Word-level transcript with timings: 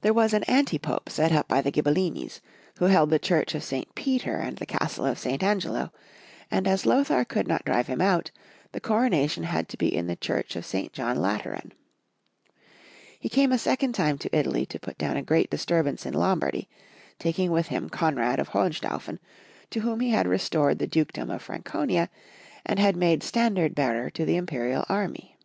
There 0.00 0.12
was 0.12 0.32
an 0.34 0.42
Antipope 0.50 1.08
set 1.08 1.30
up 1.30 1.46
by 1.46 1.62
the 1.62 1.70
Ghibellines, 1.70 2.40
who 2.78 2.86
held 2.86 3.10
the 3.10 3.20
Church 3.20 3.54
of 3.54 3.62
St. 3.62 3.94
Peter 3.94 4.34
and 4.38 4.56
the 4.58 4.66
Castle 4.66 5.06
of 5.06 5.20
St. 5.20 5.40
Angelo, 5.40 5.92
and 6.50 6.66
as 6.66 6.84
Lothar 6.84 7.24
could 7.24 7.46
not 7.46 7.64
drive 7.64 7.86
him 7.86 8.00
out, 8.00 8.32
the 8.72 8.80
coronation 8.80 9.44
had 9.44 9.68
to 9.68 9.76
be 9.76 9.86
in 9.94 10.08
the 10.08 10.16
Church 10.16 10.56
of 10.56 10.66
St. 10.66 10.92
John 10.92 11.18
Lateran. 11.22 11.72
He 13.20 13.28
came 13.28 13.52
a 13.52 13.56
second 13.56 13.92
time 13.92 14.18
to 14.18 14.36
Italy 14.36 14.66
to 14.66 14.80
put 14.80 14.98
down 14.98 15.16
a 15.16 15.22
great 15.22 15.48
distiu'bance 15.48 16.04
in 16.04 16.14
Lombardy, 16.14 16.68
taking 17.20 17.52
with 17.52 17.68
him 17.68 17.88
Konrad 17.90 18.40
of 18.40 18.48
Hohen 18.48 18.72
staufen, 18.72 19.20
to. 19.70 19.78
whom 19.78 20.00
he 20.00 20.10
had 20.10 20.26
restored 20.26 20.80
the 20.80 20.88
dukedom 20.88 21.30
of 21.30 21.40
Franconia, 21.40 22.10
and 22.66 22.80
had 22.80 22.96
made 22.96 23.22
standard 23.22 23.76
bearer 23.76 24.10
to 24.10 24.24
the 24.24 24.34
Imperial 24.36 24.84
army. 24.88 25.36